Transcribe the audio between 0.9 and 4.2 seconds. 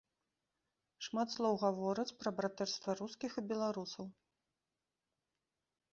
Шмат слоў гавораць пра братэрства рускіх і беларусаў.